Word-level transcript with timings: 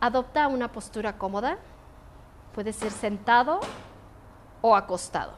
Adopta 0.00 0.48
una 0.48 0.72
postura 0.72 1.18
cómoda. 1.18 1.58
Puede 2.54 2.72
ser 2.72 2.90
sentado 2.90 3.60
o 4.60 4.76
acostado. 4.76 5.32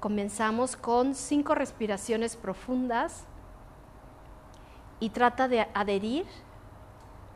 Comenzamos 0.00 0.76
con 0.76 1.14
cinco 1.14 1.54
respiraciones 1.54 2.36
profundas 2.36 3.24
y 5.00 5.10
trata 5.10 5.48
de 5.48 5.66
adherir 5.74 6.26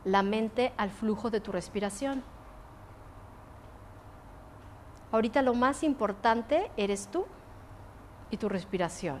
la 0.05 0.23
mente 0.23 0.73
al 0.77 0.89
flujo 0.89 1.29
de 1.29 1.41
tu 1.41 1.51
respiración. 1.51 2.23
Ahorita 5.11 5.41
lo 5.41 5.53
más 5.53 5.83
importante 5.83 6.71
eres 6.77 7.07
tú 7.07 7.25
y 8.29 8.37
tu 8.37 8.47
respiración. 8.47 9.19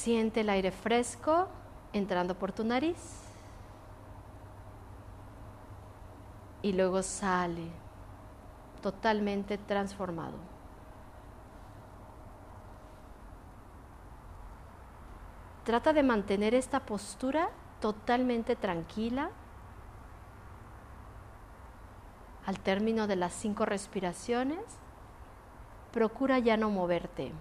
Siente 0.00 0.40
el 0.40 0.48
aire 0.48 0.70
fresco 0.70 1.46
entrando 1.92 2.34
por 2.34 2.52
tu 2.52 2.64
nariz 2.64 2.96
y 6.62 6.72
luego 6.72 7.02
sale 7.02 7.66
totalmente 8.80 9.58
transformado. 9.58 10.38
Trata 15.64 15.92
de 15.92 16.02
mantener 16.02 16.54
esta 16.54 16.80
postura 16.80 17.50
totalmente 17.82 18.56
tranquila 18.56 19.28
al 22.46 22.58
término 22.58 23.06
de 23.06 23.16
las 23.16 23.34
cinco 23.34 23.66
respiraciones. 23.66 24.64
Procura 25.92 26.38
ya 26.38 26.56
no 26.56 26.70
moverte. 26.70 27.34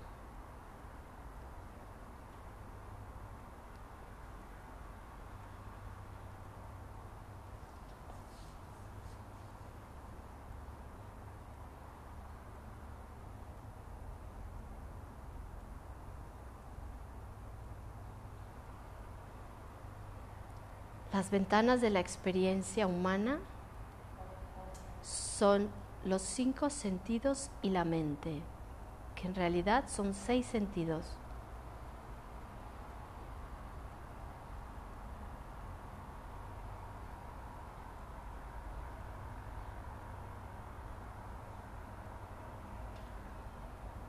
Las 21.20 21.32
ventanas 21.32 21.82
de 21.82 21.90
la 21.90 22.00
experiencia 22.00 22.88
humana 22.88 23.40
son 25.02 25.70
los 26.06 26.22
cinco 26.22 26.70
sentidos 26.70 27.52
y 27.62 27.72
la 27.72 27.84
mente, 27.84 28.42
que 29.16 29.28
en 29.28 29.36
realidad 29.36 29.84
son 29.90 30.14
seis 30.14 30.46
sentidos. 30.46 31.18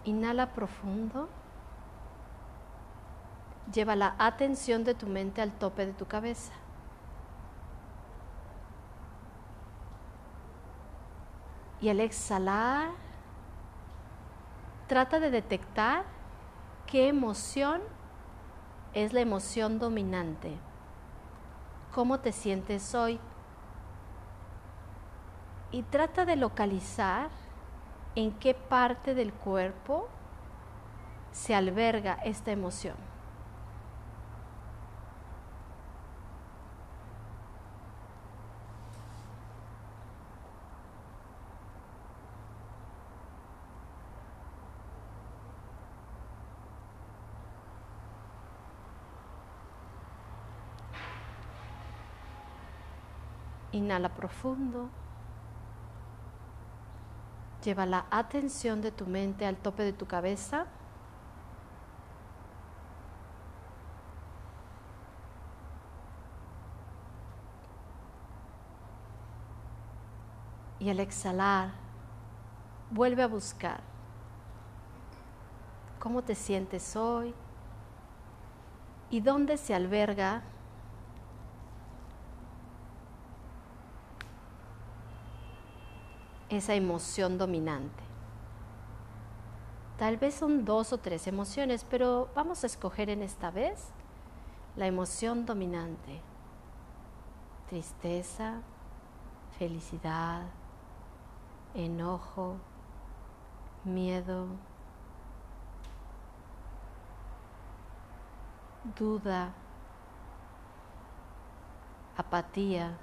Inhala 0.04 0.52
profundo. 0.52 1.28
Lleva 3.74 3.96
la 3.96 4.14
atención 4.20 4.84
de 4.84 4.94
tu 4.94 5.08
mente 5.08 5.42
al 5.42 5.50
tope 5.50 5.86
de 5.86 5.92
tu 5.92 6.06
cabeza. 6.06 6.59
Y 11.80 11.88
al 11.88 12.00
exhalar, 12.00 12.90
trata 14.86 15.20
de 15.20 15.30
detectar 15.30 16.04
qué 16.86 17.08
emoción 17.08 17.80
es 18.92 19.12
la 19.12 19.20
emoción 19.20 19.78
dominante. 19.78 20.58
¿Cómo 21.94 22.20
te 22.20 22.32
sientes 22.32 22.94
hoy? 22.94 23.18
Y 25.70 25.82
trata 25.82 26.24
de 26.24 26.36
localizar 26.36 27.30
en 28.14 28.32
qué 28.32 28.54
parte 28.54 29.14
del 29.14 29.32
cuerpo 29.32 30.08
se 31.32 31.54
alberga 31.54 32.14
esta 32.24 32.50
emoción. 32.50 33.09
Inhala 53.90 54.10
profundo. 54.10 54.88
Lleva 57.64 57.86
la 57.86 58.06
atención 58.08 58.80
de 58.82 58.92
tu 58.92 59.04
mente 59.04 59.44
al 59.44 59.56
tope 59.56 59.82
de 59.82 59.92
tu 59.92 60.06
cabeza. 60.06 60.66
Y 70.78 70.88
al 70.88 71.00
exhalar, 71.00 71.72
vuelve 72.92 73.24
a 73.24 73.26
buscar 73.26 73.80
cómo 75.98 76.22
te 76.22 76.36
sientes 76.36 76.94
hoy 76.94 77.34
y 79.10 79.20
dónde 79.20 79.56
se 79.56 79.74
alberga 79.74 80.44
esa 86.50 86.74
emoción 86.74 87.38
dominante. 87.38 88.02
Tal 89.98 90.16
vez 90.16 90.34
son 90.34 90.64
dos 90.64 90.92
o 90.92 90.98
tres 90.98 91.26
emociones, 91.26 91.84
pero 91.88 92.28
vamos 92.34 92.64
a 92.64 92.66
escoger 92.66 93.10
en 93.10 93.22
esta 93.22 93.50
vez 93.50 93.88
la 94.76 94.86
emoción 94.86 95.46
dominante. 95.46 96.20
Tristeza, 97.68 98.62
felicidad, 99.58 100.46
enojo, 101.74 102.56
miedo, 103.84 104.46
duda, 108.98 109.52
apatía. 112.16 112.96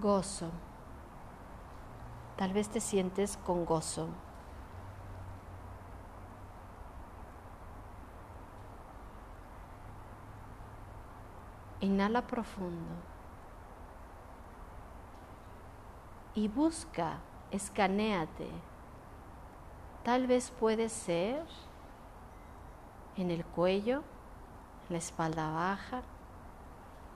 Gozo. 0.00 0.48
Tal 2.36 2.52
vez 2.52 2.68
te 2.68 2.80
sientes 2.80 3.36
con 3.38 3.64
gozo. 3.64 4.08
Inhala 11.80 12.28
profundo. 12.28 12.94
Y 16.34 16.46
busca, 16.46 17.18
escanéate. 17.50 18.50
Tal 20.04 20.28
vez 20.28 20.52
puede 20.52 20.90
ser 20.90 21.44
en 23.16 23.32
el 23.32 23.44
cuello, 23.44 24.04
en 24.88 24.92
la 24.92 24.98
espalda 24.98 25.50
baja, 25.50 26.02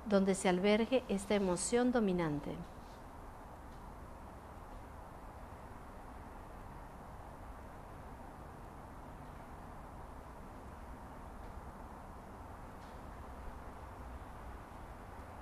donde 0.06 0.34
se 0.34 0.48
albergue 0.48 1.04
esta 1.08 1.34
emoción 1.34 1.92
dominante. 1.92 2.54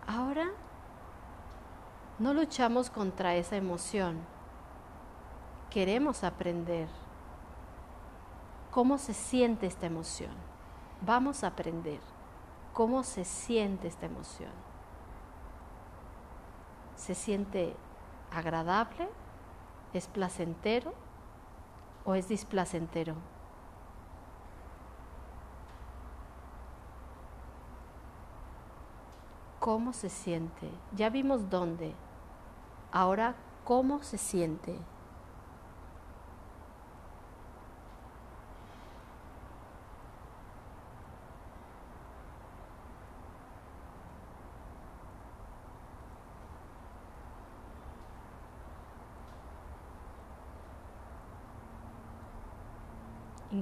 Ahora 0.06 0.50
no 2.18 2.34
luchamos 2.34 2.90
contra 2.90 3.36
esa 3.36 3.56
emoción. 3.56 4.18
Queremos 5.70 6.24
aprender 6.24 6.88
cómo 8.70 8.98
se 8.98 9.14
siente 9.14 9.66
esta 9.66 9.86
emoción. 9.86 10.32
Vamos 11.00 11.44
a 11.44 11.48
aprender 11.48 12.00
cómo 12.72 13.02
se 13.02 13.24
siente 13.24 13.88
esta 13.88 14.06
emoción. 14.06 14.52
¿Se 16.96 17.14
siente 17.14 17.76
agradable? 18.30 19.08
¿Es 19.92 20.06
placentero? 20.06 20.94
¿O 22.04 22.14
es 22.14 22.28
displacentero? 22.28 23.16
cómo 29.60 29.92
se 29.92 30.08
siente. 30.08 30.68
Ya 30.96 31.10
vimos 31.10 31.48
dónde. 31.48 31.94
Ahora, 32.90 33.36
¿cómo 33.62 34.02
se 34.02 34.18
siente? 34.18 34.76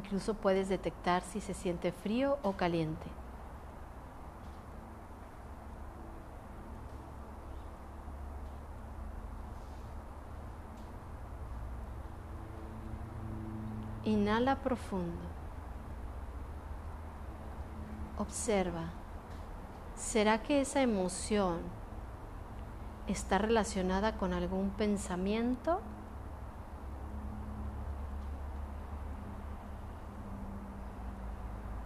Incluso 0.08 0.32
puedes 0.32 0.70
detectar 0.70 1.20
si 1.20 1.38
se 1.38 1.52
siente 1.52 1.92
frío 1.92 2.38
o 2.42 2.54
caliente. 2.54 3.06
Inhala 14.04 14.56
profundo. 14.62 15.20
Observa. 18.16 18.84
¿Será 19.94 20.42
que 20.42 20.62
esa 20.62 20.80
emoción 20.80 21.58
está 23.08 23.36
relacionada 23.36 24.16
con 24.16 24.32
algún 24.32 24.70
pensamiento? 24.70 25.82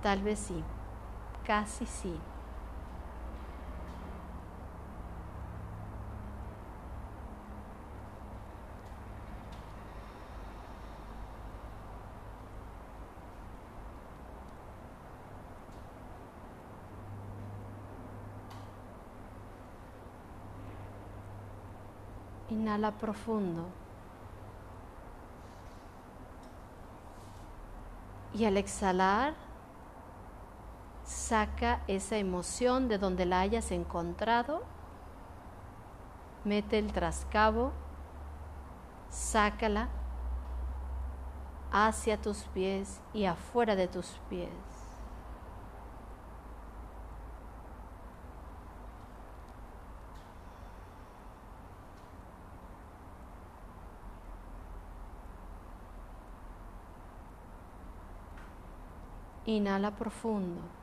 Tal 0.03 0.21
vez 0.21 0.41
sí, 0.41 0.65
casi 1.47 1.87
sí. 1.87 2.19
Inhala 22.51 22.91
profundo. 22.91 23.67
Y 28.35 28.45
al 28.47 28.57
exhalar, 28.57 29.35
saca 31.13 31.83
esa 31.87 32.17
emoción 32.17 32.89
de 32.89 32.99
donde 32.99 33.27
la 33.27 33.41
hayas 33.41 33.71
encontrado, 33.71 34.63
mete 36.45 36.79
el 36.79 36.93
trascabo, 36.93 37.73
sácala 39.11 39.89
hacia 41.71 42.21
tus 42.21 42.39
pies 42.55 43.01
y 43.13 43.27
afuera 43.27 43.77
de 43.77 43.89
tus 43.89 44.21
pies. 44.29 44.51
Inhala 59.45 59.91
profundo. 59.91 60.82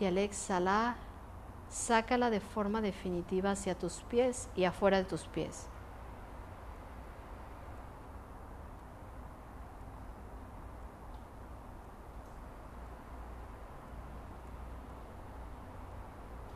Y 0.00 0.06
al 0.06 0.18
exhalar, 0.18 0.96
sácala 1.68 2.30
de 2.30 2.40
forma 2.40 2.80
definitiva 2.80 3.52
hacia 3.52 3.78
tus 3.78 4.02
pies 4.02 4.48
y 4.54 4.64
afuera 4.64 4.98
de 4.98 5.04
tus 5.04 5.26
pies. 5.26 5.68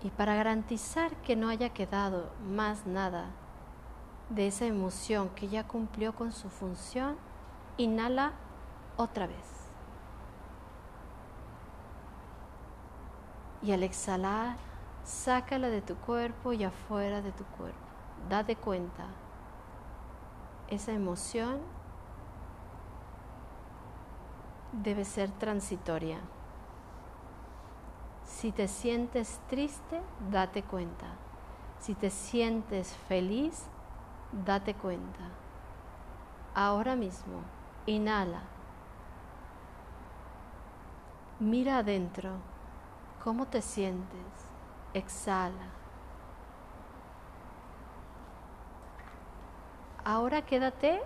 Y 0.02 0.11
para 0.11 0.37
garantizar 0.37 1.14
que 1.23 1.35
no 1.35 1.49
haya 1.49 1.70
quedado 1.70 2.31
más 2.49 2.87
nada 2.87 3.31
de 4.31 4.46
esa 4.46 4.67
emoción 4.67 5.31
que 5.31 5.49
ya 5.49 5.67
cumplió 5.67 6.14
con 6.14 6.32
su 6.32 6.49
función, 6.49 7.17
Inhala 7.79 8.32
otra 8.96 9.26
vez. 9.26 9.58
Y 13.63 13.73
al 13.73 13.83
exhalar, 13.83 14.57
sácala 15.05 15.69
de 15.69 15.83
tu 15.83 15.97
cuerpo 15.97 16.53
y 16.53 16.65
afuera 16.65 17.23
de 17.23 17.33
tu 17.33 17.45
cuerpo. 17.45 17.79
Date 18.29 18.57
cuenta. 18.57 19.07
Esa 20.69 20.93
emoción 20.93 21.61
debe 24.73 25.05
ser 25.05 25.31
transitoria. 25.31 26.19
Si 28.25 28.53
te 28.53 28.69
sientes 28.69 29.41
triste, 29.49 30.01
date 30.31 30.63
cuenta. 30.63 31.07
Si 31.81 31.95
te 31.95 32.11
sientes 32.11 32.95
feliz, 33.09 33.65
date 34.45 34.75
cuenta. 34.75 35.31
Ahora 36.55 36.97
mismo 36.97 37.43
Inhala. 37.89 38.43
Mira 41.41 41.79
adentro. 41.79 42.33
¿Cómo 43.23 43.47
te 43.47 43.62
sientes? 43.62 44.19
Exhala. 44.94 45.73
Ahora 50.05 50.43
quédate 50.43 51.03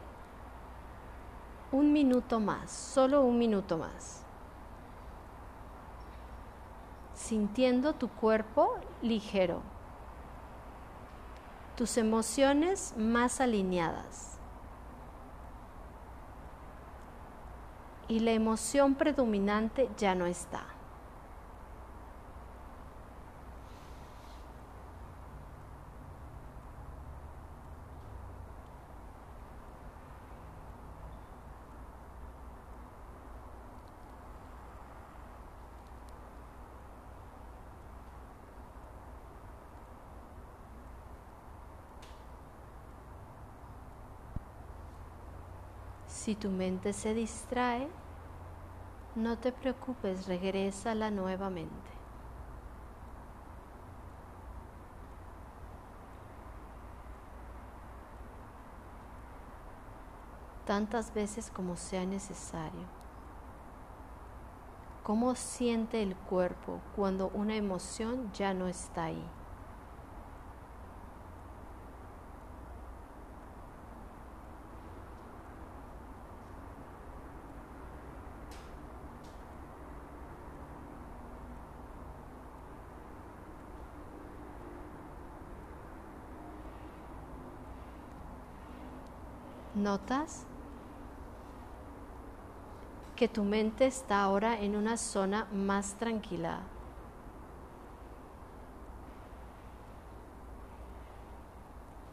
un 1.72 1.92
minuto 1.92 2.38
más, 2.38 2.70
solo 2.70 3.22
un 3.22 3.38
minuto 3.38 3.78
más. 3.78 4.24
Sintiendo 7.14 7.94
tu 7.94 8.08
cuerpo 8.08 8.76
ligero, 9.00 9.62
tus 11.76 11.96
emociones 11.96 12.94
más 12.96 13.40
alineadas. 13.40 14.32
y 18.12 18.20
la 18.20 18.32
emoción 18.32 18.94
predominante 18.94 19.88
ya 19.96 20.14
no 20.14 20.26
está. 20.26 20.71
Si 46.22 46.36
tu 46.36 46.50
mente 46.50 46.92
se 46.92 47.14
distrae, 47.14 47.88
no 49.16 49.38
te 49.38 49.50
preocupes, 49.50 50.28
regrésala 50.28 51.10
nuevamente. 51.10 51.90
Tantas 60.64 61.12
veces 61.12 61.50
como 61.50 61.74
sea 61.74 62.06
necesario. 62.06 62.86
¿Cómo 65.02 65.34
siente 65.34 66.04
el 66.04 66.14
cuerpo 66.14 66.78
cuando 66.94 67.30
una 67.30 67.56
emoción 67.56 68.30
ya 68.32 68.54
no 68.54 68.68
está 68.68 69.06
ahí? 69.06 69.28
¿Notas? 89.74 90.46
que 93.22 93.28
tu 93.28 93.44
mente 93.44 93.86
está 93.86 94.22
ahora 94.22 94.60
en 94.60 94.74
una 94.74 94.96
zona 94.96 95.46
más 95.52 95.94
tranquila. 95.94 96.62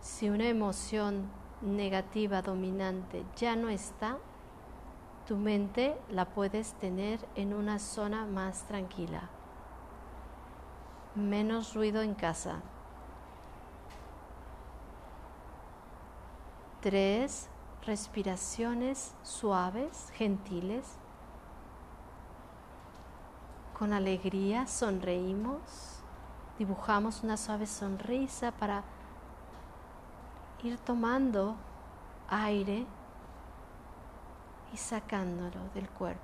Si 0.02 0.30
una 0.30 0.48
emoción 0.48 1.32
negativa 1.64 2.44
dominante 2.44 3.26
ya 3.36 3.56
no 3.56 3.70
está, 3.70 4.20
tu 5.28 5.36
mente 5.36 5.98
la 6.12 6.26
puedes 6.26 6.74
tener 6.74 7.20
en 7.34 7.56
una 7.56 7.80
zona 7.80 8.28
más 8.28 8.68
tranquila. 8.68 9.30
menos 11.16 11.74
ruido 11.74 12.04
en 12.04 12.14
casa. 12.14 12.62
Tres 16.82 17.50
respiraciones 17.86 19.14
suaves, 19.22 20.12
gentiles. 20.16 20.86
Con 23.78 23.92
alegría 23.92 24.66
sonreímos, 24.66 25.60
dibujamos 26.58 27.22
una 27.24 27.36
suave 27.36 27.66
sonrisa 27.66 28.52
para 28.52 28.84
ir 30.64 30.78
tomando 30.78 31.58
aire 32.30 32.86
y 34.74 34.78
sacándolo 34.78 35.60
del 35.74 35.90
cuerpo. 35.90 36.22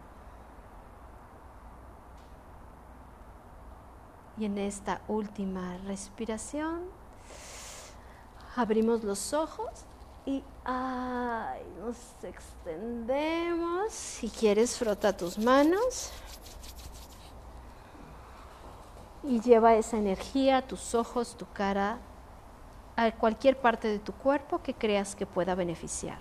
Y 4.37 4.45
en 4.45 4.57
esta 4.57 5.01
última 5.09 5.77
respiración 5.79 6.83
abrimos 8.55 9.03
los 9.03 9.33
ojos 9.33 9.85
y 10.25 10.43
nos 11.79 11.97
extendemos. 12.23 13.91
Si 13.93 14.29
quieres, 14.29 14.77
frota 14.77 15.15
tus 15.15 15.37
manos 15.37 16.11
y 19.23 19.39
lleva 19.41 19.75
esa 19.75 19.97
energía 19.97 20.67
tus 20.67 20.95
ojos, 20.95 21.35
tu 21.37 21.45
cara, 21.53 21.99
a 22.95 23.11
cualquier 23.11 23.59
parte 23.59 23.87
de 23.87 23.99
tu 23.99 24.13
cuerpo 24.13 24.61
que 24.61 24.73
creas 24.73 25.15
que 25.15 25.25
pueda 25.25 25.55
beneficiar. 25.55 26.19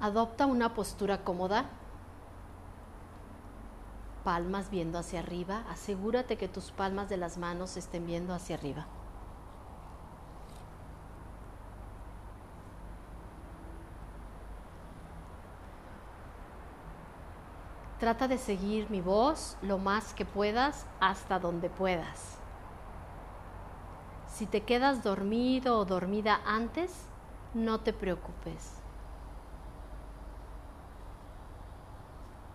Adopta 0.00 0.46
una 0.46 0.74
postura 0.74 1.24
cómoda, 1.24 1.66
palmas 4.24 4.70
viendo 4.70 4.98
hacia 4.98 5.20
arriba, 5.20 5.64
asegúrate 5.68 6.36
que 6.36 6.48
tus 6.48 6.70
palmas 6.70 7.08
de 7.08 7.16
las 7.16 7.36
manos 7.36 7.76
estén 7.76 8.06
viendo 8.06 8.32
hacia 8.32 8.56
arriba. 8.56 8.86
Trata 17.98 18.28
de 18.28 18.38
seguir 18.38 18.90
mi 18.90 19.00
voz 19.00 19.56
lo 19.62 19.78
más 19.78 20.14
que 20.14 20.24
puedas 20.24 20.86
hasta 21.00 21.38
donde 21.38 21.68
puedas. 21.68 22.38
Si 24.26 24.46
te 24.46 24.62
quedas 24.62 25.02
dormido 25.02 25.78
o 25.78 25.84
dormida 25.84 26.40
antes, 26.46 27.08
no 27.54 27.80
te 27.80 27.92
preocupes. 27.92 28.78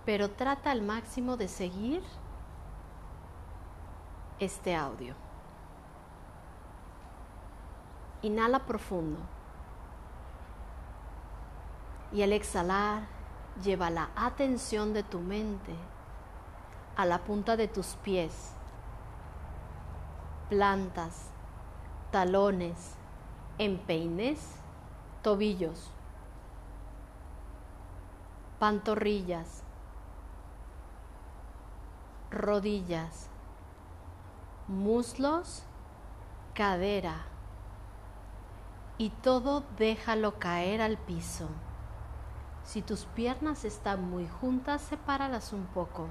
pero 0.05 0.31
trata 0.31 0.71
al 0.71 0.81
máximo 0.81 1.37
de 1.37 1.47
seguir 1.47 2.03
este 4.39 4.75
audio. 4.75 5.15
Inhala 8.21 8.59
profundo. 8.65 9.19
Y 12.11 12.21
al 12.21 12.33
exhalar, 12.33 13.03
lleva 13.61 13.89
la 13.89 14.09
atención 14.15 14.93
de 14.93 15.03
tu 15.03 15.19
mente 15.19 15.75
a 16.95 17.05
la 17.05 17.19
punta 17.19 17.55
de 17.55 17.67
tus 17.67 17.95
pies, 18.03 18.53
plantas, 20.49 21.29
talones, 22.11 22.95
empeines, 23.57 24.55
tobillos, 25.21 25.91
pantorrillas, 28.59 29.63
rodillas, 32.31 33.29
muslos, 34.67 35.63
cadera 36.53 37.25
y 38.97 39.09
todo 39.09 39.63
déjalo 39.77 40.39
caer 40.39 40.81
al 40.81 40.97
piso. 40.97 41.49
Si 42.63 42.81
tus 42.81 43.05
piernas 43.05 43.65
están 43.65 44.09
muy 44.09 44.27
juntas, 44.27 44.81
sepáralas 44.81 45.53
un 45.53 45.65
poco. 45.65 46.07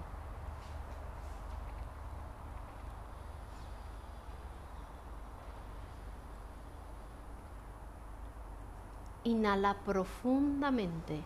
Inhala 9.24 9.74
profundamente 9.84 11.22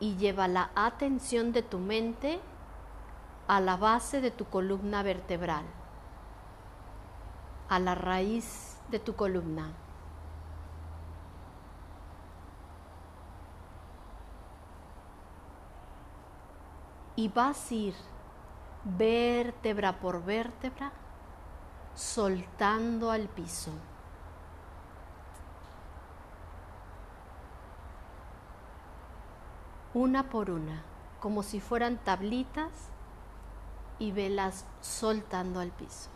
y 0.00 0.16
lleva 0.16 0.48
la 0.48 0.70
atención 0.74 1.52
de 1.52 1.62
tu 1.62 1.78
mente 1.78 2.40
a 3.46 3.60
la 3.60 3.76
base 3.76 4.20
de 4.20 4.32
tu 4.32 4.44
columna 4.46 5.02
vertebral, 5.02 5.64
a 7.68 7.78
la 7.78 7.94
raíz 7.94 8.78
de 8.90 8.98
tu 8.98 9.14
columna. 9.14 9.72
Y 17.16 17.28
vas 17.28 17.70
a 17.70 17.74
ir 17.74 17.94
vértebra 18.84 20.00
por 20.00 20.24
vértebra 20.24 20.92
soltando 21.94 23.10
al 23.10 23.28
piso. 23.28 23.70
Una 29.94 30.30
por 30.30 30.50
una, 30.50 30.82
como 31.20 31.42
si 31.42 31.60
fueran 31.60 31.98
tablitas 31.98 32.72
y 33.98 34.10
velas 34.10 34.64
soltando 34.80 35.60
al 35.60 35.70
piso. 35.70 36.08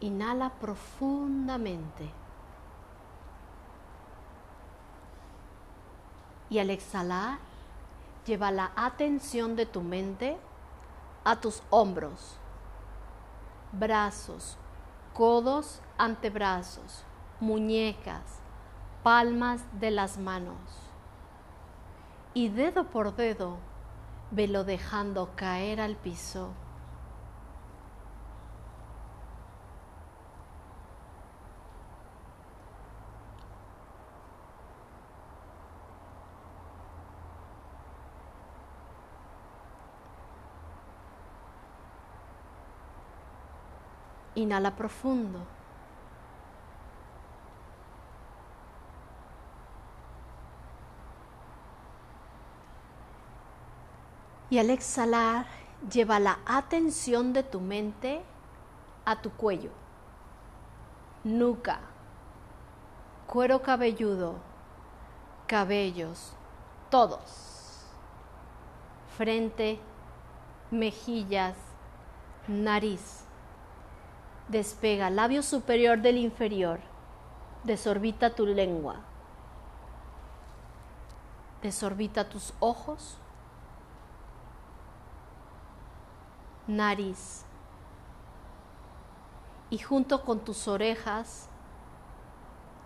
Inhala 0.00 0.50
profundamente. 0.50 2.10
Y 6.48 6.58
al 6.58 6.70
exhalar, 6.70 7.38
lleva 8.26 8.50
la 8.50 8.72
atención 8.76 9.56
de 9.56 9.66
tu 9.66 9.80
mente 9.80 10.36
a 11.24 11.40
tus 11.40 11.62
hombros, 11.70 12.36
brazos, 13.72 14.56
codos, 15.14 15.80
antebrazos, 15.98 17.04
muñecas, 17.40 18.22
palmas 19.02 19.62
de 19.80 19.90
las 19.90 20.18
manos. 20.18 20.56
Y 22.34 22.48
dedo 22.48 22.84
por 22.90 23.16
dedo, 23.16 23.56
velo 24.30 24.64
dejando 24.64 25.30
caer 25.36 25.80
al 25.80 25.96
piso. 25.96 26.50
Inhala 44.36 44.76
profundo. 44.76 45.40
Y 54.48 54.58
al 54.58 54.70
exhalar, 54.70 55.46
lleva 55.90 56.20
la 56.20 56.38
atención 56.46 57.32
de 57.32 57.42
tu 57.42 57.60
mente 57.60 58.22
a 59.04 59.20
tu 59.20 59.30
cuello, 59.30 59.70
nuca, 61.24 61.80
cuero 63.26 63.62
cabelludo, 63.62 64.36
cabellos, 65.46 66.32
todos, 66.90 67.84
frente, 69.16 69.80
mejillas, 70.70 71.56
nariz 72.48 73.25
Despega 74.48 75.10
labio 75.10 75.42
superior 75.42 75.98
del 75.98 76.18
inferior. 76.18 76.80
Desorbita 77.64 78.34
tu 78.34 78.46
lengua. 78.46 78.96
Desorbita 81.62 82.28
tus 82.28 82.54
ojos. 82.60 83.18
Nariz. 86.66 87.46
y 89.70 89.78
junto 89.78 90.22
con 90.24 90.40
tus 90.40 90.68
orejas, 90.68 91.48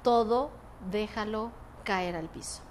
todo 0.03 0.51
déjalo 0.91 1.51
caer 1.85 2.17
al 2.17 2.29
piso. 2.29 2.63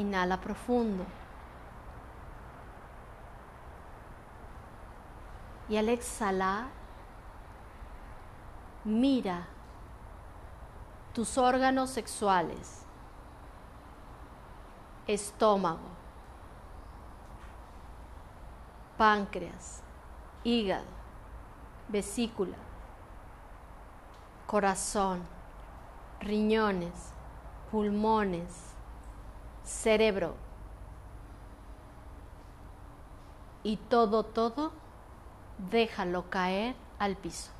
Inhala 0.00 0.40
profundo. 0.40 1.04
Y 5.68 5.76
al 5.76 5.90
exhalar, 5.90 6.68
mira 8.82 9.46
tus 11.12 11.36
órganos 11.36 11.90
sexuales, 11.90 12.86
estómago, 15.06 15.90
páncreas, 18.96 19.82
hígado, 20.44 20.86
vesícula, 21.88 22.56
corazón, 24.46 25.22
riñones, 26.20 27.12
pulmones, 27.70 28.79
cerebro 29.70 30.34
y 33.62 33.76
todo, 33.76 34.24
todo, 34.24 34.72
déjalo 35.70 36.28
caer 36.28 36.74
al 36.98 37.16
piso. 37.16 37.52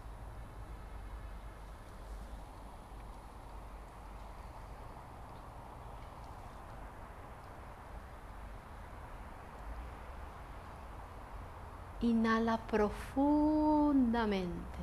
Inhala 12.01 12.59
profundamente. 12.67 14.81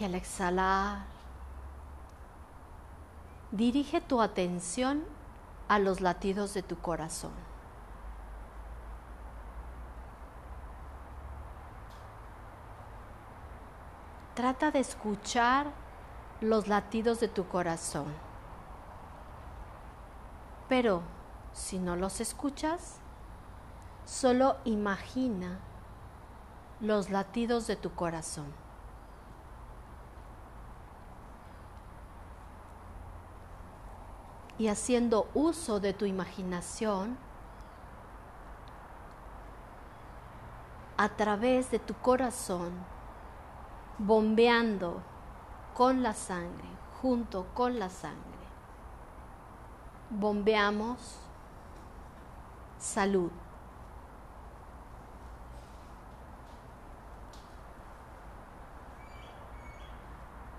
Y 0.00 0.04
al 0.04 0.16
exhalar, 0.16 1.19
dirige 3.52 4.00
tu 4.00 4.20
atención 4.20 5.04
a 5.68 5.78
los 5.78 6.00
latidos 6.00 6.54
de 6.54 6.62
tu 6.62 6.78
corazón. 6.78 7.32
Trata 14.34 14.70
de 14.70 14.78
escuchar 14.78 15.66
los 16.40 16.68
latidos 16.68 17.20
de 17.20 17.28
tu 17.28 17.46
corazón. 17.46 18.06
Pero 20.68 21.02
si 21.52 21.78
no 21.78 21.96
los 21.96 22.20
escuchas, 22.20 23.00
solo 24.04 24.56
imagina 24.64 25.58
los 26.80 27.10
latidos 27.10 27.66
de 27.66 27.76
tu 27.76 27.92
corazón. 27.94 28.59
Y 34.60 34.68
haciendo 34.68 35.26
uso 35.32 35.80
de 35.80 35.94
tu 35.94 36.04
imaginación, 36.04 37.16
a 40.98 41.08
través 41.08 41.70
de 41.70 41.78
tu 41.78 41.94
corazón, 41.94 42.70
bombeando 43.96 45.00
con 45.72 46.02
la 46.02 46.12
sangre, 46.12 46.68
junto 47.00 47.46
con 47.54 47.78
la 47.78 47.88
sangre, 47.88 48.20
bombeamos 50.10 51.18
salud. 52.78 53.30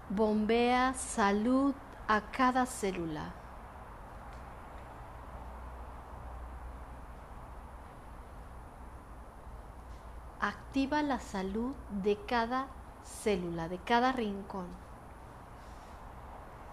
Bombea 0.09 0.95
salud 0.95 1.75
a 2.07 2.19
cada 2.31 2.65
célula. 2.65 3.40
Activa 10.41 11.03
la 11.03 11.19
salud 11.19 11.75
de 12.01 12.17
cada 12.25 12.65
célula, 13.03 13.69
de 13.69 13.77
cada 13.77 14.11
rincón. 14.11 14.65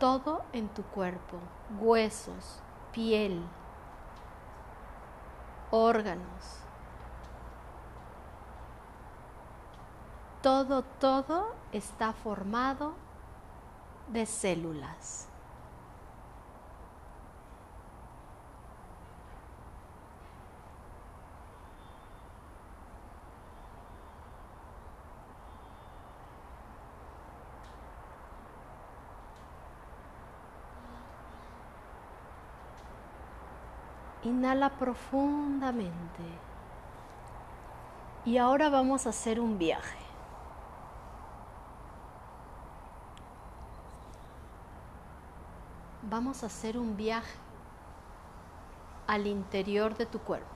Todo 0.01 0.43
en 0.55 0.69
tu 0.69 0.83
cuerpo, 0.85 1.37
huesos, 1.79 2.63
piel, 2.93 3.43
órganos. 5.71 6.63
Todo, 10.41 10.83
todo 10.83 11.55
está 11.71 12.15
formado 12.15 12.95
de 14.09 14.25
células. 14.25 15.28
Inhala 34.29 34.69
profundamente. 34.69 36.23
Y 38.27 38.37
ahora 38.37 38.69
vamos 38.69 39.07
a 39.07 39.11
hacer 39.11 39.41
un 39.41 39.57
viaje. 39.59 39.97
Vamos 46.03 46.43
a 46.43 46.47
hacer 46.47 46.77
un 46.77 46.95
viaje 46.97 47.39
al 49.07 49.27
interior 49.27 49.97
de 49.97 50.05
tu 50.05 50.19
cuerpo. 50.19 50.47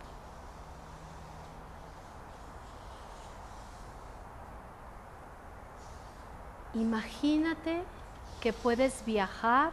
Imagínate 6.74 7.82
que 8.40 8.52
puedes 8.52 9.02
viajar 9.06 9.72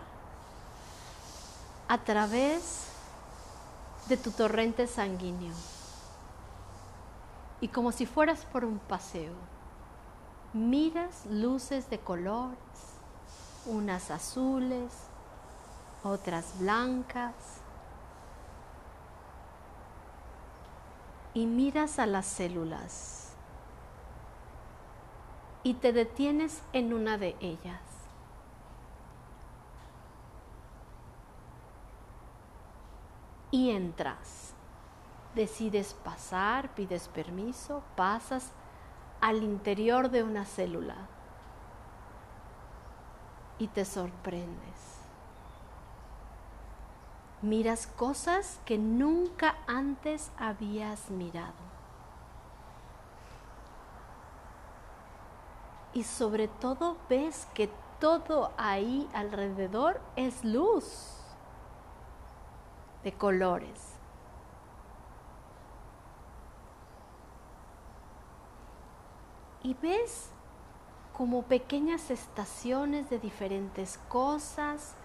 a 1.90 1.98
través 1.98 2.99
de 4.08 4.18
tu 4.18 4.32
torrente 4.32 4.88
sanguíneo. 4.88 5.54
Y 7.62 7.68
como 7.68 7.92
si 7.92 8.06
fueras 8.06 8.46
por 8.46 8.64
un 8.64 8.80
paseo, 8.80 9.34
miras 10.54 11.26
luces 11.26 11.90
de 11.90 12.00
colores, 12.00 12.58
unas 13.66 14.12
azules, 14.12 14.92
otras 16.04 16.58
blancas, 16.60 17.34
y 21.34 21.46
miras 21.46 22.00
a 22.00 22.06
las 22.06 22.26
células 22.26 23.30
y 25.64 25.76
te 25.76 25.94
detienes 25.94 26.62
en 26.74 26.94
una 26.94 27.18
de 27.18 27.36
ellas. 27.40 27.99
Y 33.52 33.72
entras. 33.72 34.54
Decides 35.36 35.94
pasar, 35.94 36.70
pides 36.76 37.08
permiso, 37.08 37.84
pasas 37.96 38.52
al 39.22 39.44
interior 39.44 40.10
de 40.10 40.24
una 40.24 40.46
célula 40.46 40.96
y 43.58 43.68
te 43.68 43.86
sorprendes. 43.86 45.00
Miras 47.42 47.88
cosas 47.88 48.60
que 48.66 48.78
nunca 48.78 49.56
antes 49.68 50.32
habías 50.38 51.10
mirado. 51.10 51.70
Y 55.94 56.04
sobre 56.04 56.48
todo 56.48 56.98
ves 57.10 57.48
que 57.54 57.70
todo 58.00 58.52
ahí 58.58 59.10
alrededor 59.14 60.02
es 60.16 60.44
luz 60.44 61.19
de 63.04 63.14
colores. 63.14 63.96
Y 69.62 69.74
ves 69.76 70.32
como 71.14 71.44
pequeñas 71.44 72.12
estaciones 72.12 73.10
de 73.10 73.20
diferentes 73.20 73.98
cosas 74.08 74.96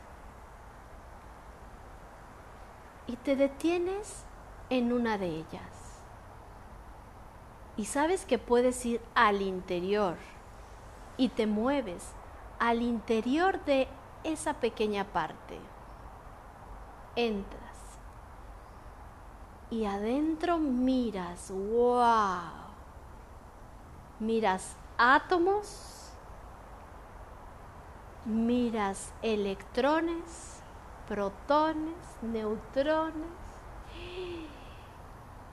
y 3.07 3.17
te 3.17 3.37
detienes 3.37 4.25
en 4.71 4.93
una 4.93 5.19
de 5.19 5.27
ellas. 5.27 6.03
Y 7.77 7.87
sabes 7.87 8.25
que 8.25 8.39
puedes 8.39 8.87
ir 8.87 9.01
al 9.15 9.43
interior 9.43 10.17
y 11.17 11.29
te 11.31 11.47
mueves 11.47 12.13
al 12.59 12.83
interior 12.83 13.65
de 13.65 13.89
esa 14.23 14.55
pequeña 14.55 15.05
parte. 15.05 15.59
Entras. 17.17 17.64
Y 19.75 19.87
adentro 19.87 20.57
miras, 20.57 21.51
wow. 21.51 22.39
Miras 24.21 24.77
átomos, 24.97 26.13
miras 28.25 29.13
electrones, 29.21 30.61
protones, 31.09 31.97
neutrones 32.23 33.27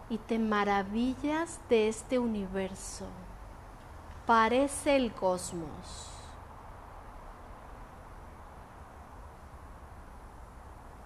y 0.07 0.19
te 0.19 0.37
maravillas 0.37 1.59
de 1.67 1.87
este 1.87 2.19
universo. 2.19 3.07
Parece 4.27 4.97
el 4.97 5.11
cosmos. 5.15 6.11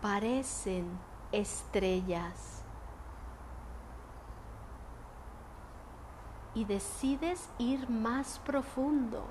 Parecen 0.01 0.99
estrellas. 1.32 2.55
Y 6.56 6.65
decides 6.65 7.50
ir 7.60 7.88
más 7.89 8.39
profundo. 8.39 9.24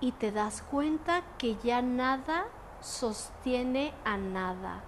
Y 0.00 0.12
te 0.12 0.30
das 0.30 0.60
cuenta 0.62 1.22
que 1.38 1.56
ya 1.56 1.80
nada 1.80 2.44
sostiene 2.80 3.94
a 4.04 4.18
nada. 4.18 4.82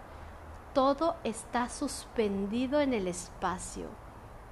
Todo 0.75 1.17
está 1.25 1.69
suspendido 1.69 2.81
en 2.81 2.93
el 2.93 3.09
espacio. 3.09 3.87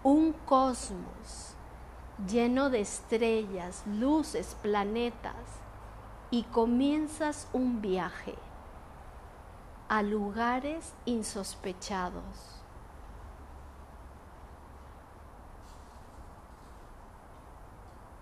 Un 0.03 0.33
cosmos 0.33 1.59
lleno 2.27 2.71
de 2.71 2.81
estrellas, 2.81 3.85
luces, 3.87 4.57
planetas. 4.63 5.35
Y 6.31 6.43
comienzas 6.45 7.49
un 7.53 7.81
viaje 7.81 8.35
a 9.89 10.03
lugares 10.03 10.93
insospechados. 11.07 12.58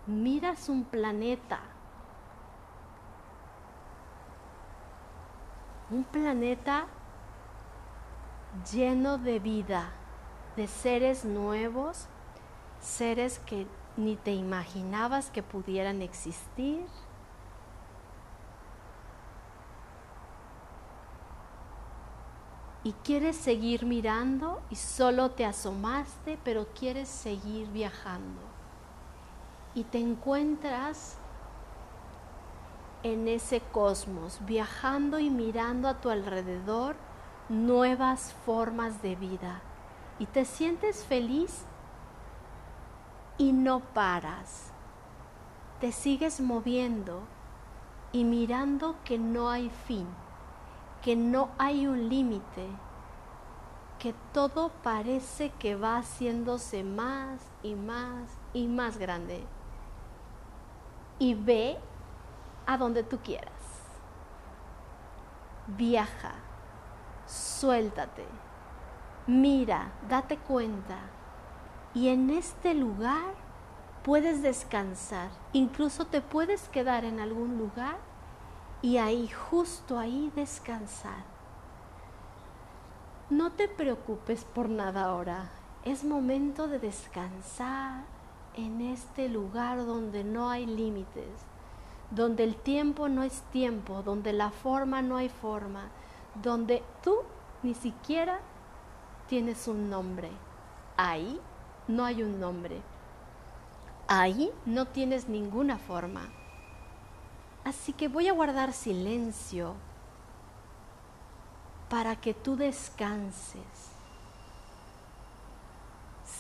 Miras 0.07 0.69
un 0.69 0.85
planeta 0.85 1.61
un 5.91 6.05
planeta 6.05 6.87
lleno 8.73 9.19
de 9.19 9.39
vida, 9.39 9.93
de 10.57 10.67
seres 10.67 11.25
nuevos, 11.25 12.07
seres 12.81 13.39
que 13.41 13.67
ni 13.97 14.17
te 14.17 14.33
imaginabas 14.33 15.31
que 15.31 15.43
pudieran 15.43 16.03
existir. 16.03 16.87
Y 22.83 22.93
quieres 23.05 23.37
seguir 23.37 23.85
mirando 23.85 24.63
y 24.71 24.77
solo 24.77 25.33
te 25.33 25.45
asomaste, 25.45 26.39
pero 26.45 26.69
quieres 26.73 27.09
seguir 27.09 27.69
viajando. 27.69 28.56
Y 29.77 29.85
te 29.85 29.99
encuentras 29.99 31.19
en 33.05 33.29
ese 33.29 33.61
cosmos, 33.61 34.41
viajando 34.45 35.21
y 35.21 35.31
mirando 35.31 35.87
a 35.87 36.01
tu 36.01 36.11
alrededor 36.11 36.97
nuevas 37.49 38.35
formas 38.45 39.01
de 39.03 39.15
vida. 39.15 39.61
Y 40.19 40.27
te 40.27 40.45
sientes 40.45 41.05
feliz 41.05 41.65
y 43.39 43.53
no 43.53 43.81
paras. 43.81 44.73
Te 45.81 45.93
sigues 45.93 46.41
moviendo 46.41 47.21
y 48.13 48.25
mirando 48.25 48.97
que 49.05 49.19
no 49.19 49.51
hay 49.51 49.71
fin, 49.87 50.07
que 51.03 51.17
no 51.17 51.51
hay 51.59 51.87
un 51.87 52.09
límite, 52.09 52.67
que 53.99 54.15
todo 54.33 54.71
parece 54.83 55.51
que 55.59 55.77
va 55.77 55.99
haciéndose 55.99 56.83
más 56.83 57.41
y 57.63 57.75
más 57.75 58.39
y 58.55 58.69
más 58.69 58.99
grande. 58.99 59.45
Y 61.19 61.35
ve 61.35 61.79
a 62.67 62.77
donde 62.77 63.03
tú 63.03 63.19
quieras. 63.19 63.53
Viaja, 65.69 66.35
suéltate, 67.27 68.25
mira, 69.27 69.93
date 70.09 70.37
cuenta. 70.39 70.99
Y 71.95 72.09
en 72.09 72.31
este 72.31 72.75
lugar 72.75 73.35
puedes 74.03 74.43
descansar. 74.43 75.31
Incluso 75.53 76.07
te 76.07 76.21
puedes 76.21 76.69
quedar 76.69 77.05
en 77.05 77.21
algún 77.21 77.59
lugar 77.59 77.97
y 78.83 78.99
ahí, 78.99 79.29
justo 79.29 79.99
ahí, 79.99 80.31
descansar. 80.37 81.25
No 83.31 83.51
te 83.53 83.67
preocupes 83.67 84.45
por 84.45 84.69
nada 84.69 85.07
ahora. 85.07 85.51
Es 85.85 86.05
momento 86.05 86.69
de 86.69 86.79
descansar 86.79 88.05
en 88.57 88.81
este 88.81 89.29
lugar 89.29 89.85
donde 89.85 90.25
no 90.25 90.51
hay 90.51 90.67
límites, 90.67 91.29
donde 92.11 92.45
el 92.45 92.57
tiempo 92.57 93.09
no 93.09 93.23
es 93.23 93.43
tiempo, 93.53 94.03
donde 94.03 94.33
la 94.33 94.51
forma 94.51 95.03
no 95.03 95.17
hay 95.17 95.29
forma, 95.29 95.91
donde 96.43 96.83
tú 97.03 97.17
ni 97.63 97.75
siquiera 97.75 98.41
tienes 99.29 99.69
un 99.69 99.91
nombre. 99.91 100.31
Ahí 100.97 101.41
no 101.89 102.05
hay 102.05 102.23
un 102.23 102.41
nombre. 102.41 102.81
Ahí 104.09 104.51
no 104.65 104.87
tienes 104.87 105.29
ninguna 105.29 105.79
forma. 105.79 106.29
Así 107.65 107.93
que 107.93 108.09
voy 108.09 108.29
a 108.29 108.33
guardar 108.33 108.73
silencio 108.73 109.75
para 111.89 112.17
que 112.17 112.33
tú 112.33 112.57
descanses. 112.57 113.96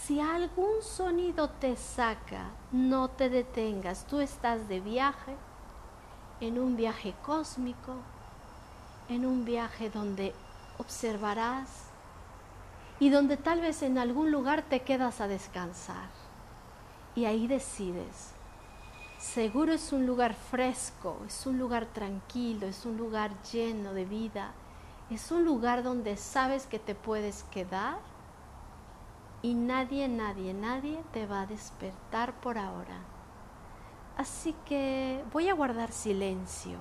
Si 0.05 0.21
algún 0.21 0.83
sonido 0.83 1.51
te 1.51 1.75
saca, 1.75 2.51
no 2.71 3.09
te 3.09 3.29
detengas. 3.29 4.07
Tú 4.07 4.21
estás 4.21 4.69
de 4.69 4.79
viaje 4.79 5.35
en 6.41 6.61
un 6.61 6.77
viaje 6.77 7.13
cósmico, 7.25 7.97
en 9.09 9.27
un 9.27 9.45
viaje 9.45 9.91
donde 9.91 10.33
observarás 10.79 11.87
y 13.01 13.11
donde 13.11 13.37
tal 13.37 13.61
vez 13.61 13.83
en 13.83 13.99
algún 13.99 14.31
lugar 14.31 14.63
te 14.63 14.83
quedas 14.83 15.21
a 15.21 15.27
descansar. 15.27 16.09
Y 17.17 17.25
ahí 17.25 17.49
decides. 17.49 18.33
Seguro 19.19 19.73
es 19.73 19.93
un 19.93 20.07
lugar 20.07 20.35
fresco, 20.35 21.21
es 21.27 21.47
un 21.47 21.59
lugar 21.59 21.87
tranquilo, 21.87 22.69
es 22.69 22.87
un 22.87 22.97
lugar 22.97 23.33
lleno 23.51 23.93
de 23.93 24.05
vida, 24.05 24.53
es 25.11 25.33
un 25.33 25.45
lugar 25.45 25.83
donde 25.83 26.17
sabes 26.17 26.67
que 26.67 26.79
te 26.79 26.95
puedes 26.95 27.43
quedar 27.45 28.16
y 29.43 29.55
nadie, 29.55 30.09
nadie, 30.09 30.55
nadie 30.55 31.03
te 31.13 31.27
va 31.27 31.43
a 31.43 31.47
despertar 31.47 32.35
por 32.41 32.59
ahora. 32.59 32.99
Así 34.17 34.55
que 34.65 35.23
voy 35.33 35.49
a 35.49 35.55
guardar 35.55 35.93
silencio 35.93 36.79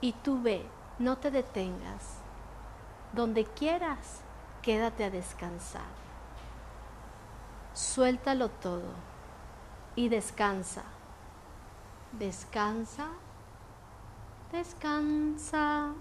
y 0.00 0.12
tú 0.12 0.42
ve, 0.42 0.64
no 0.98 1.16
te 1.16 1.30
detengas. 1.30 2.18
Donde 3.12 3.44
quieras, 3.44 4.20
quédate 4.60 5.04
a 5.04 5.10
descansar. 5.10 5.98
Suéltalo 7.72 8.50
todo 8.50 8.92
y 9.96 10.08
descansa. 10.08 10.82
Descansa, 12.12 13.08
descansa. 14.52 15.94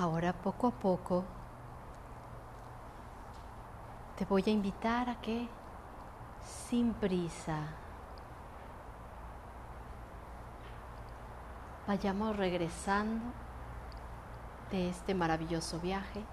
Ahora 0.00 0.32
poco 0.32 0.68
a 0.68 0.70
poco 0.70 1.24
te 4.16 4.24
voy 4.26 4.44
a 4.46 4.50
invitar 4.50 5.10
a 5.10 5.20
que 5.20 5.48
sin 6.44 6.94
prisa 6.94 7.58
vayamos 11.88 12.36
regresando 12.36 13.24
de 14.70 14.88
este 14.88 15.16
maravilloso 15.16 15.80
viaje. 15.80 16.24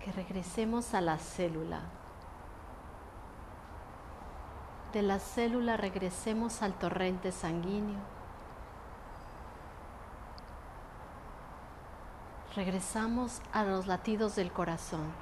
Que 0.00 0.10
regresemos 0.10 0.94
a 0.94 1.02
la 1.02 1.18
célula. 1.18 1.82
De 4.94 5.02
la 5.02 5.18
célula 5.18 5.76
regresemos 5.76 6.62
al 6.62 6.74
torrente 6.74 7.32
sanguíneo. 7.32 7.98
Regresamos 12.54 13.42
a 13.52 13.64
los 13.64 13.88
latidos 13.88 14.36
del 14.36 14.52
corazón. 14.52 15.12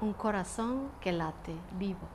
Un 0.00 0.12
corazón 0.12 0.92
que 1.00 1.10
late 1.10 1.58
vivo. 1.72 2.06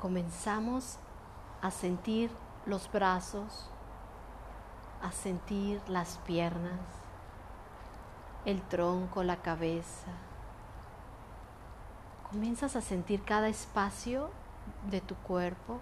Comenzamos 0.00 0.96
a 1.60 1.70
sentir 1.70 2.30
los 2.64 2.90
brazos, 2.90 3.68
a 5.02 5.12
sentir 5.12 5.82
las 5.88 6.16
piernas, 6.24 7.01
el 8.44 8.60
tronco, 8.62 9.22
la 9.22 9.36
cabeza. 9.36 10.08
Comienzas 12.30 12.76
a 12.76 12.80
sentir 12.80 13.22
cada 13.22 13.48
espacio 13.48 14.30
de 14.90 15.00
tu 15.00 15.14
cuerpo. 15.16 15.80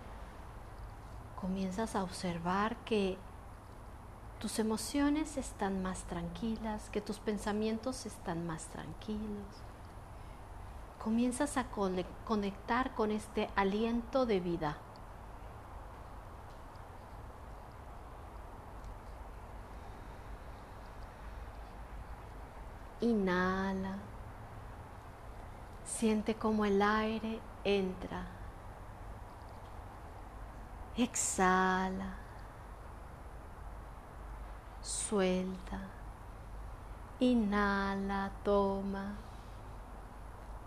Comienzas 1.41 1.97
a 1.97 2.03
observar 2.03 2.77
que 2.85 3.17
tus 4.41 4.59
emociones 4.59 5.37
están 5.37 5.83
más 5.83 6.05
tranquilas, 6.05 6.91
que 6.91 7.01
tus 7.01 7.19
pensamientos 7.19 8.07
están 8.07 8.47
más 8.47 8.65
tranquilos. 8.67 9.47
Comienzas 11.03 11.57
a 11.57 11.67
conectar 12.25 12.95
con 12.95 13.11
este 13.11 13.49
aliento 13.57 14.27
de 14.27 14.41
vida. 14.41 14.77
Inhala. 23.01 23.97
Siente 25.85 26.35
como 26.35 26.65
el 26.65 26.83
aire 26.83 27.41
entra. 27.65 28.27
Exhala. 30.97 32.15
Suelta. 34.83 35.81
Inhala, 37.21 38.31
toma. 38.45 39.15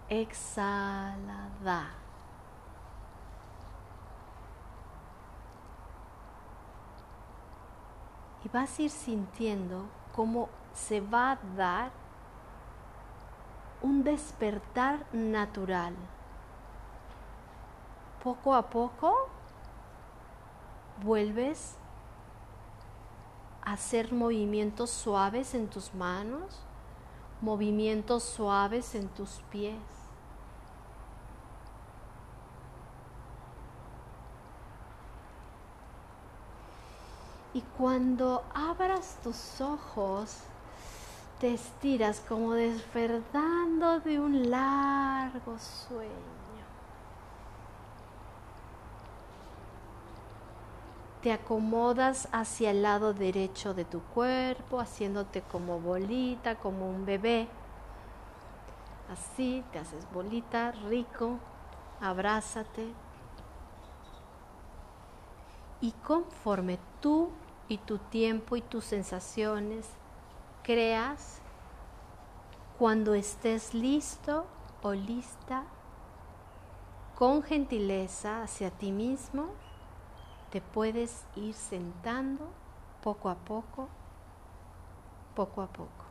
Exhala, 0.09 1.49
da. 1.63 1.87
Y 8.43 8.49
vas 8.49 8.77
a 8.77 8.81
ir 8.81 8.89
sintiendo 8.89 9.85
cómo 10.15 10.49
se 10.73 10.99
va 10.99 11.31
a 11.31 11.37
dar 11.55 12.02
un 13.83 14.03
despertar 14.03 15.05
natural. 15.11 15.93
Poco 18.23 18.55
a 18.55 18.69
poco 18.69 19.27
vuelves 21.03 21.75
a 23.61 23.73
hacer 23.73 24.13
movimientos 24.13 24.89
suaves 24.89 25.53
en 25.53 25.67
tus 25.67 25.93
manos, 25.93 26.61
movimientos 27.41 28.23
suaves 28.23 28.95
en 28.95 29.09
tus 29.09 29.41
pies. 29.51 29.75
Y 37.53 37.61
cuando 37.77 38.43
abras 38.55 39.19
tus 39.21 39.59
ojos, 39.61 40.37
te 41.43 41.55
estiras 41.55 42.21
como 42.21 42.53
despertando 42.53 43.99
de 43.99 44.17
un 44.17 44.49
largo 44.49 45.59
sueño. 45.59 46.13
Te 51.21 51.33
acomodas 51.33 52.29
hacia 52.31 52.71
el 52.71 52.81
lado 52.81 53.13
derecho 53.13 53.73
de 53.73 53.83
tu 53.83 53.99
cuerpo, 53.99 54.79
haciéndote 54.79 55.41
como 55.41 55.81
bolita, 55.81 56.55
como 56.55 56.89
un 56.89 57.05
bebé. 57.05 57.49
Así, 59.11 59.65
te 59.73 59.79
haces 59.79 60.07
bolita, 60.13 60.71
rico, 60.87 61.39
abrázate. 61.99 62.87
Y 65.81 65.91
conforme 66.07 66.79
tú 67.01 67.31
y 67.67 67.79
tu 67.79 67.97
tiempo 67.97 68.55
y 68.55 68.61
tus 68.61 68.85
sensaciones 68.85 69.89
creas 70.63 71.41
cuando 72.79 73.13
estés 73.13 73.73
listo 73.73 74.45
o 74.81 74.93
lista, 74.93 75.63
con 77.15 77.43
gentileza 77.43 78.41
hacia 78.41 78.71
ti 78.71 78.91
mismo, 78.91 79.51
te 80.49 80.61
puedes 80.61 81.25
ir 81.35 81.53
sentando 81.53 82.47
poco 83.01 83.29
a 83.29 83.35
poco, 83.35 83.87
poco 85.35 85.61
a 85.61 85.67
poco. 85.67 86.02